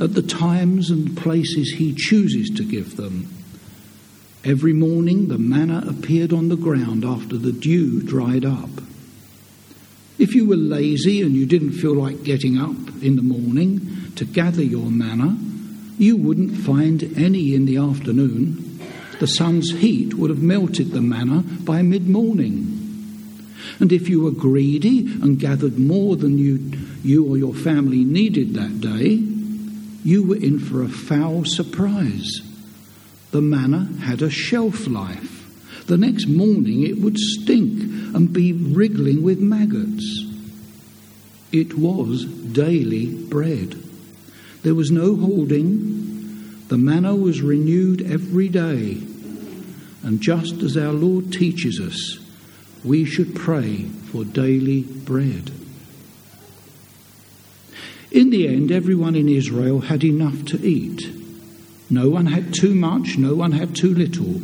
at 0.00 0.14
the 0.14 0.22
times 0.22 0.90
and 0.90 1.16
places 1.16 1.74
He 1.76 1.94
chooses 1.94 2.50
to 2.56 2.64
give 2.64 2.96
them. 2.96 3.28
Every 4.44 4.72
morning 4.74 5.28
the 5.28 5.38
manna 5.38 5.84
appeared 5.88 6.32
on 6.32 6.48
the 6.48 6.56
ground 6.56 7.04
after 7.04 7.38
the 7.38 7.52
dew 7.52 8.02
dried 8.02 8.44
up. 8.44 8.68
If 10.18 10.34
you 10.34 10.46
were 10.46 10.56
lazy 10.56 11.22
and 11.22 11.34
you 11.34 11.46
didn't 11.46 11.72
feel 11.72 11.94
like 11.94 12.22
getting 12.22 12.58
up 12.58 12.76
in 13.02 13.16
the 13.16 13.22
morning 13.22 14.12
to 14.16 14.24
gather 14.24 14.62
your 14.62 14.90
manna, 14.90 15.36
you 15.98 16.16
wouldn't 16.16 16.58
find 16.58 17.02
any 17.16 17.54
in 17.54 17.64
the 17.64 17.78
afternoon. 17.78 18.80
The 19.18 19.26
sun's 19.26 19.70
heat 19.70 20.14
would 20.14 20.30
have 20.30 20.42
melted 20.42 20.90
the 20.90 21.00
manna 21.00 21.42
by 21.42 21.82
mid 21.82 22.08
morning. 22.08 22.80
And 23.80 23.92
if 23.92 24.08
you 24.08 24.22
were 24.22 24.30
greedy 24.30 25.06
and 25.22 25.38
gathered 25.38 25.78
more 25.78 26.16
than 26.16 26.36
you, 26.36 26.58
you 27.02 27.26
or 27.26 27.38
your 27.38 27.54
family 27.54 28.04
needed 28.04 28.54
that 28.54 28.80
day, 28.80 29.33
you 30.04 30.22
were 30.22 30.36
in 30.36 30.58
for 30.60 30.82
a 30.82 30.88
foul 30.88 31.44
surprise. 31.44 32.42
The 33.30 33.40
manna 33.40 33.88
had 34.02 34.22
a 34.22 34.30
shelf 34.30 34.86
life. 34.86 35.40
The 35.86 35.96
next 35.96 36.26
morning 36.26 36.82
it 36.82 36.98
would 36.98 37.18
stink 37.18 37.82
and 38.14 38.32
be 38.32 38.52
wriggling 38.52 39.22
with 39.22 39.40
maggots. 39.40 40.24
It 41.50 41.74
was 41.78 42.24
daily 42.24 43.06
bread. 43.06 43.76
There 44.62 44.74
was 44.74 44.90
no 44.90 45.16
holding. 45.16 46.66
The 46.68 46.78
manna 46.78 47.14
was 47.14 47.42
renewed 47.42 48.02
every 48.02 48.48
day. 48.48 49.02
And 50.02 50.20
just 50.20 50.62
as 50.62 50.76
our 50.76 50.92
Lord 50.92 51.32
teaches 51.32 51.80
us, 51.80 52.18
we 52.84 53.04
should 53.06 53.34
pray 53.34 53.84
for 54.10 54.24
daily 54.24 54.82
bread. 54.82 55.50
In 58.14 58.30
the 58.30 58.46
end, 58.46 58.70
everyone 58.70 59.16
in 59.16 59.28
Israel 59.28 59.80
had 59.80 60.04
enough 60.04 60.44
to 60.46 60.64
eat. 60.64 61.02
No 61.90 62.08
one 62.08 62.26
had 62.26 62.54
too 62.54 62.72
much, 62.72 63.18
no 63.18 63.34
one 63.34 63.50
had 63.50 63.74
too 63.74 63.92
little. 63.92 64.40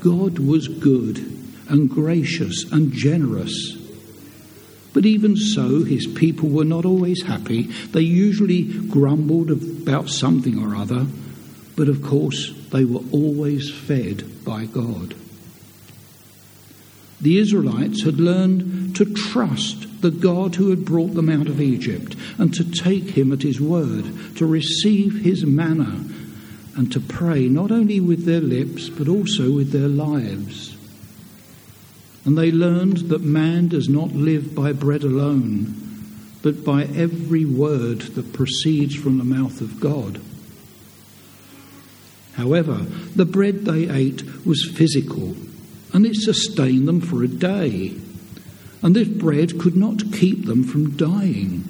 God 0.00 0.38
was 0.38 0.66
good 0.66 1.18
and 1.68 1.90
gracious 1.90 2.64
and 2.72 2.90
generous. 2.90 3.76
But 4.94 5.04
even 5.04 5.36
so, 5.36 5.84
his 5.84 6.06
people 6.06 6.48
were 6.48 6.64
not 6.64 6.86
always 6.86 7.22
happy. 7.24 7.64
They 7.64 8.00
usually 8.00 8.62
grumbled 8.62 9.50
about 9.50 10.08
something 10.08 10.58
or 10.58 10.74
other, 10.74 11.06
but 11.76 11.90
of 11.90 12.02
course, 12.02 12.50
they 12.72 12.86
were 12.86 13.04
always 13.12 13.70
fed 13.70 14.42
by 14.42 14.64
God 14.64 15.14
the 17.24 17.38
Israelites 17.38 18.02
had 18.02 18.20
learned 18.20 18.94
to 18.96 19.06
trust 19.14 19.86
the 20.04 20.10
God 20.10 20.56
who 20.56 20.68
had 20.68 20.84
brought 20.84 21.14
them 21.14 21.30
out 21.30 21.46
of 21.46 21.62
Egypt 21.62 22.14
and 22.36 22.52
to 22.52 22.62
take 22.62 23.16
him 23.16 23.32
at 23.32 23.40
his 23.40 23.58
word, 23.58 24.36
to 24.36 24.44
receive 24.44 25.24
his 25.24 25.46
manna, 25.46 26.04
and 26.76 26.92
to 26.92 27.00
pray 27.00 27.48
not 27.48 27.70
only 27.70 28.00
with 28.00 28.26
their 28.26 28.42
lips 28.42 28.90
but 28.90 29.08
also 29.08 29.50
with 29.50 29.72
their 29.72 29.88
lives. 29.88 30.76
And 32.26 32.36
they 32.36 32.52
learned 32.52 33.08
that 33.08 33.22
man 33.22 33.68
does 33.68 33.88
not 33.88 34.12
live 34.12 34.54
by 34.54 34.74
bread 34.74 35.04
alone, 35.04 35.74
but 36.42 36.66
by 36.66 36.82
every 36.82 37.46
word 37.46 38.02
that 38.02 38.34
proceeds 38.34 38.94
from 38.94 39.16
the 39.16 39.24
mouth 39.24 39.62
of 39.62 39.80
God. 39.80 40.20
However, 42.34 42.74
the 43.16 43.24
bread 43.24 43.64
they 43.64 43.88
ate 43.88 44.44
was 44.44 44.70
physical 44.74 45.34
and 45.94 46.04
it 46.04 46.16
sustained 46.16 46.86
them 46.86 47.00
for 47.00 47.22
a 47.22 47.28
day. 47.28 47.94
And 48.84 48.94
this 48.94 49.08
bread 49.08 49.58
could 49.58 49.76
not 49.76 50.12
keep 50.12 50.44
them 50.44 50.62
from 50.62 50.90
dying. 50.90 51.64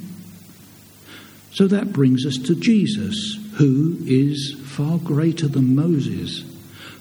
So 1.53 1.69
that 1.69 1.93
brings 1.93 2.27
us 2.27 2.37
to 2.39 2.57
Jesus, 2.57 3.39
who 3.55 3.97
is 4.05 4.57
far 4.65 4.99
greater 4.99 5.47
than 5.47 5.77
Moses. 5.77 6.43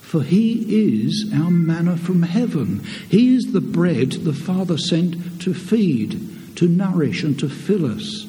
For 0.02 0.22
he 0.22 0.66
is 0.70 1.32
our 1.34 1.50
manna 1.50 1.98
from 1.98 2.22
heaven. 2.22 2.84
He 3.10 3.36
is 3.36 3.54
the 3.54 3.60
bread 3.60 4.12
the 4.12 4.34
Father 4.34 4.78
sent 4.78 5.42
to 5.42 5.56
feed, 5.56 6.56
to 6.58 6.68
nourish, 6.68 7.24
and 7.24 7.40
to 7.40 7.50
fill 7.50 7.88
us, 7.88 8.28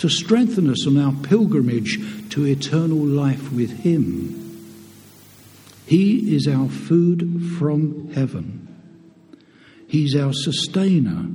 to 0.00 0.10
strengthen 0.10 0.68
us 0.68 0.86
on 0.86 0.98
our 0.98 1.14
pilgrimage 1.22 2.00
to 2.32 2.44
eternal 2.44 2.98
life 2.98 3.50
with 3.50 3.70
him. 3.70 4.42
He 5.86 6.36
is 6.36 6.46
our 6.46 6.68
food 6.68 7.54
from 7.58 8.12
heaven. 8.12 8.63
He's 9.86 10.16
our 10.16 10.32
sustainer. 10.32 11.26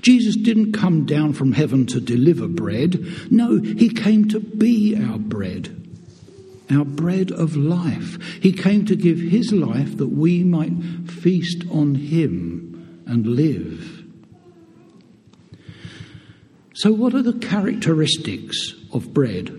Jesus 0.00 0.36
didn't 0.36 0.72
come 0.72 1.06
down 1.06 1.32
from 1.32 1.52
heaven 1.52 1.86
to 1.86 2.00
deliver 2.00 2.48
bread. 2.48 3.04
No, 3.30 3.58
he 3.58 3.88
came 3.88 4.28
to 4.28 4.40
be 4.40 4.96
our 4.96 5.18
bread, 5.18 5.88
our 6.70 6.84
bread 6.84 7.30
of 7.30 7.56
life. 7.56 8.22
He 8.40 8.52
came 8.52 8.86
to 8.86 8.96
give 8.96 9.18
his 9.18 9.52
life 9.52 9.96
that 9.96 10.08
we 10.08 10.44
might 10.44 10.72
feast 11.08 11.64
on 11.70 11.94
him 11.94 13.04
and 13.06 13.26
live. 13.26 13.98
So, 16.74 16.90
what 16.92 17.14
are 17.14 17.22
the 17.22 17.38
characteristics 17.38 18.74
of 18.92 19.12
bread? 19.12 19.58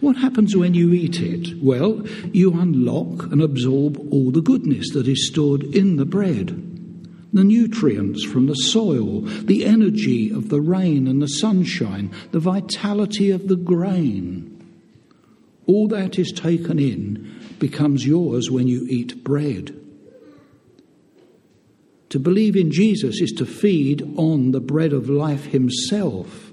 What 0.00 0.16
happens 0.16 0.56
when 0.56 0.74
you 0.74 0.92
eat 0.92 1.20
it? 1.20 1.62
Well, 1.62 2.06
you 2.32 2.52
unlock 2.58 3.24
and 3.32 3.42
absorb 3.42 3.98
all 4.12 4.30
the 4.30 4.42
goodness 4.42 4.90
that 4.92 5.08
is 5.08 5.28
stored 5.28 5.62
in 5.62 5.96
the 5.96 6.04
bread 6.04 6.69
the 7.32 7.44
nutrients 7.44 8.24
from 8.24 8.46
the 8.46 8.54
soil, 8.54 9.20
the 9.22 9.64
energy 9.64 10.30
of 10.30 10.48
the 10.48 10.60
rain 10.60 11.06
and 11.06 11.22
the 11.22 11.28
sunshine, 11.28 12.10
the 12.32 12.40
vitality 12.40 13.30
of 13.30 13.48
the 13.48 13.56
grain. 13.56 14.46
All 15.66 15.86
that 15.88 16.18
is 16.18 16.32
taken 16.32 16.78
in 16.78 17.40
becomes 17.58 18.06
yours 18.06 18.50
when 18.50 18.66
you 18.66 18.86
eat 18.88 19.22
bread. 19.22 19.76
To 22.08 22.18
believe 22.18 22.56
in 22.56 22.72
Jesus 22.72 23.20
is 23.20 23.30
to 23.32 23.46
feed 23.46 24.02
on 24.16 24.50
the 24.50 24.60
bread 24.60 24.92
of 24.92 25.08
life 25.08 25.44
Himself. 25.46 26.50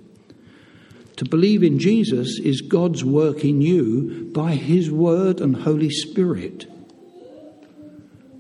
To 1.16 1.25
believe 1.25 1.63
in 1.63 1.80
Jesus 1.80 2.40
is 2.40 2.62
God's 2.62 3.04
work 3.04 3.44
in 3.44 3.62
you 3.62 4.30
by 4.36 4.52
His 4.52 4.92
Word 4.92 5.42
and 5.42 5.56
Holy 5.56 5.90
Spirit. 5.90 6.68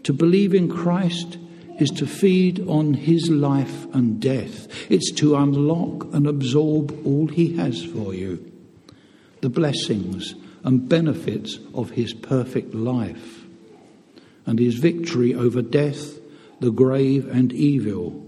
To 0.03 0.13
believe 0.13 0.53
in 0.53 0.69
Christ 0.69 1.39
is 1.79 1.89
to 1.91 2.07
feed 2.07 2.67
on 2.67 2.93
His 2.93 3.29
life 3.29 3.85
and 3.93 4.19
death. 4.19 4.67
It's 4.91 5.11
to 5.13 5.35
unlock 5.35 6.13
and 6.13 6.27
absorb 6.27 7.05
all 7.05 7.27
He 7.27 7.55
has 7.57 7.83
for 7.83 8.13
you, 8.13 8.51
the 9.41 9.49
blessings 9.49 10.35
and 10.63 10.89
benefits 10.89 11.59
of 11.73 11.91
His 11.91 12.13
perfect 12.13 12.73
life, 12.73 13.45
and 14.45 14.59
His 14.59 14.75
victory 14.75 15.33
over 15.33 15.61
death, 15.61 16.19
the 16.59 16.71
grave, 16.71 17.27
and 17.27 17.53
evil 17.53 18.27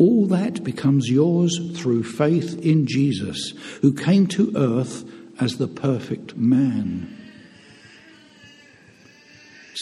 all 0.00 0.24
that 0.24 0.64
becomes 0.64 1.10
yours 1.10 1.60
through 1.74 2.02
faith 2.02 2.58
in 2.64 2.86
Jesus, 2.86 3.52
who 3.82 3.92
came 3.92 4.26
to 4.28 4.50
earth 4.56 5.04
as 5.38 5.58
the 5.58 5.68
perfect 5.68 6.34
man. 6.38 7.19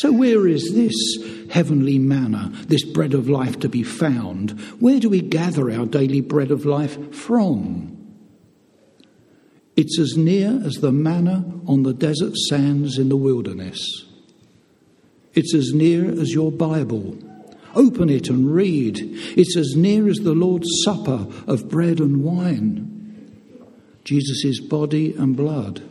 So, 0.00 0.12
where 0.12 0.46
is 0.46 0.74
this 0.74 0.94
heavenly 1.50 1.98
manna, 1.98 2.52
this 2.66 2.84
bread 2.84 3.14
of 3.14 3.28
life 3.28 3.58
to 3.60 3.68
be 3.68 3.82
found? 3.82 4.52
Where 4.80 5.00
do 5.00 5.08
we 5.08 5.20
gather 5.20 5.70
our 5.70 5.86
daily 5.86 6.20
bread 6.20 6.50
of 6.50 6.64
life 6.64 7.14
from? 7.14 7.96
It's 9.76 9.98
as 9.98 10.16
near 10.16 10.60
as 10.64 10.74
the 10.74 10.92
manna 10.92 11.44
on 11.66 11.84
the 11.84 11.94
desert 11.94 12.36
sands 12.36 12.98
in 12.98 13.08
the 13.08 13.16
wilderness. 13.16 13.80
It's 15.34 15.54
as 15.54 15.72
near 15.72 16.10
as 16.10 16.32
your 16.32 16.50
Bible 16.50 17.16
Open 17.74 18.08
it 18.08 18.28
and 18.28 18.52
read. 18.52 18.98
It's 19.36 19.56
as 19.56 19.76
near 19.76 20.08
as 20.08 20.18
the 20.18 20.34
Lord's 20.34 20.68
Supper 20.84 21.26
of 21.46 21.68
bread 21.68 22.00
and 22.00 22.24
wine. 22.24 22.94
Jesus' 24.04 24.60
body 24.60 25.14
and 25.14 25.36
blood. 25.36 25.82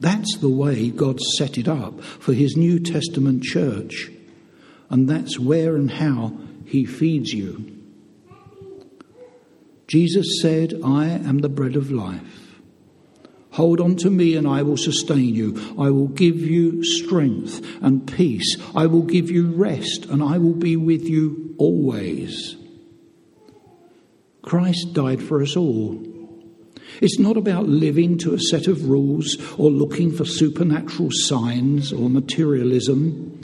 That's 0.00 0.38
the 0.38 0.48
way 0.48 0.90
God 0.90 1.20
set 1.38 1.58
it 1.58 1.68
up 1.68 2.00
for 2.02 2.32
his 2.32 2.56
New 2.56 2.80
Testament 2.80 3.42
church. 3.42 4.10
And 4.88 5.08
that's 5.08 5.38
where 5.38 5.76
and 5.76 5.90
how 5.90 6.36
he 6.64 6.84
feeds 6.84 7.32
you. 7.32 7.76
Jesus 9.86 10.40
said, 10.40 10.80
I 10.84 11.06
am 11.08 11.38
the 11.38 11.48
bread 11.48 11.76
of 11.76 11.92
life. 11.92 12.60
Hold 13.52 13.80
on 13.80 13.96
to 13.96 14.10
me 14.10 14.36
and 14.36 14.46
I 14.46 14.62
will 14.62 14.76
sustain 14.76 15.34
you. 15.34 15.74
I 15.78 15.90
will 15.90 16.08
give 16.08 16.38
you 16.38 16.84
strength 16.84 17.60
and 17.82 18.06
peace. 18.06 18.56
I 18.74 18.86
will 18.86 19.02
give 19.02 19.30
you 19.30 19.48
rest 19.48 20.06
and 20.06 20.22
I 20.22 20.38
will 20.38 20.54
be 20.54 20.76
with 20.76 21.02
you 21.02 21.54
always. 21.58 22.56
Christ 24.42 24.94
died 24.94 25.22
for 25.22 25.42
us 25.42 25.56
all. 25.56 26.09
It's 27.00 27.18
not 27.18 27.36
about 27.36 27.66
living 27.66 28.18
to 28.18 28.34
a 28.34 28.38
set 28.38 28.66
of 28.66 28.88
rules 28.88 29.36
or 29.58 29.70
looking 29.70 30.12
for 30.12 30.24
supernatural 30.24 31.10
signs 31.12 31.92
or 31.92 32.10
materialism. 32.10 33.40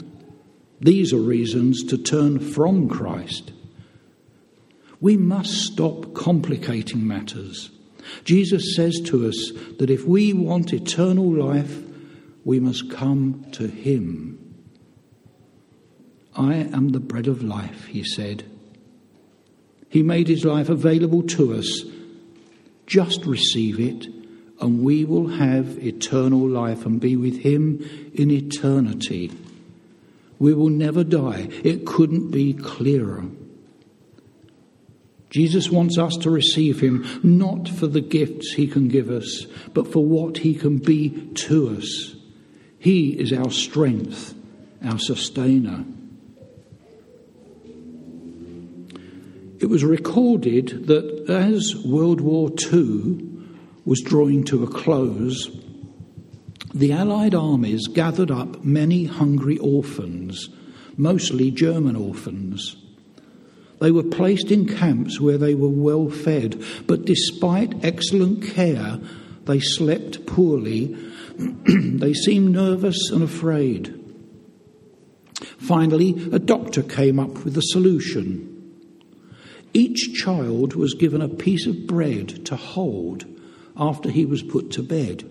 These 0.79 1.11
are 1.11 1.19
reasons 1.19 1.83
to 1.85 1.97
turn 1.97 2.39
from 2.39 2.87
Christ. 2.87 3.51
We 4.99 5.17
must 5.17 5.53
stop 5.53 6.13
complicating 6.13 7.07
matters 7.07 7.71
Jesus 8.23 8.75
says 8.75 8.99
to 9.05 9.27
us 9.27 9.51
that 9.79 9.89
if 9.89 10.05
we 10.05 10.33
want 10.33 10.73
eternal 10.73 11.31
life, 11.31 11.81
we 12.45 12.59
must 12.59 12.91
come 12.91 13.45
to 13.53 13.67
Him. 13.67 14.33
I 16.35 16.55
am 16.55 16.89
the 16.89 16.99
bread 16.99 17.27
of 17.27 17.43
life, 17.43 17.85
He 17.85 18.03
said. 18.03 18.45
He 19.89 20.03
made 20.03 20.27
His 20.27 20.45
life 20.45 20.69
available 20.69 21.23
to 21.23 21.53
us. 21.53 21.83
Just 22.87 23.25
receive 23.25 23.79
it, 23.79 24.07
and 24.59 24.83
we 24.83 25.05
will 25.05 25.27
have 25.27 25.77
eternal 25.77 26.47
life 26.47 26.85
and 26.85 26.99
be 26.99 27.15
with 27.15 27.41
Him 27.41 28.11
in 28.13 28.31
eternity. 28.31 29.31
We 30.39 30.53
will 30.53 30.69
never 30.69 31.03
die. 31.03 31.49
It 31.63 31.85
couldn't 31.85 32.31
be 32.31 32.53
clearer. 32.53 33.25
Jesus 35.29 35.69
wants 35.69 35.97
us 35.97 36.15
to 36.17 36.29
receive 36.29 36.79
him 36.79 37.05
not 37.21 37.67
for 37.67 37.87
the 37.87 38.01
gifts 38.01 38.53
he 38.53 38.67
can 38.67 38.87
give 38.87 39.09
us, 39.09 39.45
but 39.73 39.91
for 39.91 40.03
what 40.03 40.37
he 40.37 40.55
can 40.55 40.77
be 40.77 41.09
to 41.33 41.75
us. 41.77 42.15
He 42.79 43.09
is 43.19 43.33
our 43.33 43.51
strength, 43.51 44.33
our 44.83 44.99
sustainer. 44.99 45.83
It 49.59 49.69
was 49.69 49.83
recorded 49.83 50.87
that 50.87 51.29
as 51.29 51.75
World 51.83 52.21
War 52.21 52.51
II 52.71 53.27
was 53.85 54.01
drawing 54.01 54.43
to 54.45 54.63
a 54.63 54.67
close, 54.67 55.49
the 56.73 56.91
Allied 56.91 57.33
armies 57.33 57.87
gathered 57.87 58.29
up 58.29 58.63
many 58.63 59.05
hungry 59.05 59.57
orphans, 59.57 60.49
mostly 60.95 61.49
German 61.49 61.95
orphans. 61.95 62.75
They 63.79 63.89
were 63.89 64.03
placed 64.03 64.51
in 64.51 64.67
camps 64.67 65.19
where 65.19 65.37
they 65.37 65.55
were 65.55 65.69
well 65.69 66.09
fed, 66.09 66.63
but 66.85 67.05
despite 67.05 67.83
excellent 67.83 68.43
care, 68.43 68.99
they 69.45 69.59
slept 69.59 70.25
poorly. 70.25 70.95
they 71.65 72.13
seemed 72.13 72.51
nervous 72.51 73.09
and 73.11 73.23
afraid. 73.23 73.93
Finally, 75.57 76.29
a 76.31 76.39
doctor 76.39 76.83
came 76.83 77.19
up 77.19 77.43
with 77.43 77.57
a 77.57 77.61
solution. 77.61 78.56
Each 79.77 80.11
child 80.15 80.73
was 80.73 80.95
given 80.95 81.21
a 81.21 81.29
piece 81.29 81.67
of 81.67 81.85
bread 81.85 82.47
to 82.47 82.55
hold 82.55 83.25
after 83.77 84.09
he 84.09 84.25
was 84.25 84.41
put 84.41 84.71
to 84.71 84.81
bed. 84.81 85.23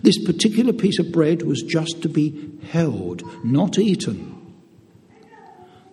This 0.00 0.24
particular 0.24 0.72
piece 0.72 0.98
of 0.98 1.12
bread 1.12 1.42
was 1.42 1.60
just 1.60 2.00
to 2.00 2.08
be 2.08 2.58
held, 2.70 3.22
not 3.44 3.78
eaten. 3.78 4.34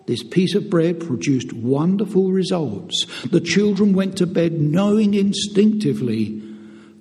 This 0.06 0.22
piece 0.22 0.54
of 0.54 0.70
bread 0.70 0.98
produced 0.98 1.52
wonderful 1.52 2.32
results. 2.32 3.04
The 3.30 3.42
children 3.42 3.92
went 3.92 4.16
to 4.16 4.26
bed 4.26 4.58
knowing 4.58 5.12
instinctively 5.12 6.42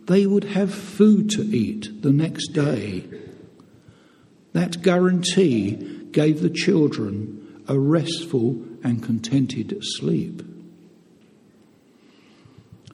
they 0.04 0.26
would 0.26 0.44
have 0.44 0.74
food 0.74 1.30
to 1.30 1.44
eat 1.44 2.02
the 2.02 2.12
next 2.12 2.50
day. 2.50 3.06
That 4.52 4.82
guarantee 4.82 6.08
gave 6.12 6.42
the 6.42 6.50
children 6.50 7.64
a 7.70 7.80
restful 7.80 8.62
and 8.86 9.02
contented 9.02 9.76
sleep. 9.82 10.44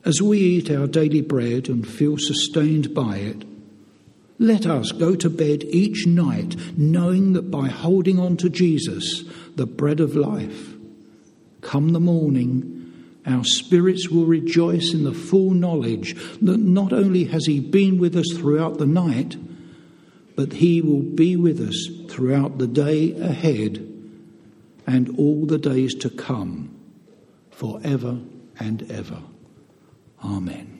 As 0.05 0.21
we 0.21 0.39
eat 0.39 0.71
our 0.71 0.88
daily 0.88 1.21
bread 1.21 1.67
and 1.67 1.85
feel 1.85 2.17
sustained 2.17 2.95
by 2.95 3.17
it, 3.17 3.43
let 4.39 4.65
us 4.65 4.93
go 4.93 5.15
to 5.15 5.29
bed 5.29 5.65
each 5.65 6.07
night 6.07 6.55
knowing 6.77 7.33
that 7.33 7.51
by 7.51 7.67
holding 7.67 8.17
on 8.17 8.38
to 8.38 8.49
Jesus, 8.49 9.23
the 9.57 9.67
bread 9.67 9.99
of 9.99 10.15
life, 10.15 10.73
come 11.59 11.89
the 11.89 11.99
morning, 11.99 12.77
our 13.25 13.44
spirits 13.44 14.09
will 14.09 14.25
rejoice 14.25 14.94
in 14.94 15.03
the 15.03 15.13
full 15.13 15.51
knowledge 15.51 16.15
that 16.41 16.59
not 16.59 16.94
only 16.94 17.25
has 17.25 17.45
He 17.45 17.59
been 17.59 17.99
with 17.99 18.15
us 18.15 18.31
throughout 18.33 18.77
the 18.77 18.87
night, 18.87 19.35
but 20.37 20.53
He 20.53 20.81
will 20.81 21.03
be 21.03 21.35
with 21.35 21.59
us 21.59 21.89
throughout 22.07 22.57
the 22.59 22.67
day 22.67 23.11
ahead 23.19 23.91
and 24.91 25.17
all 25.17 25.45
the 25.45 25.57
days 25.57 25.95
to 25.95 26.09
come, 26.09 26.77
forever 27.49 28.19
and 28.59 28.91
ever. 28.91 29.23
Amen. 30.21 30.70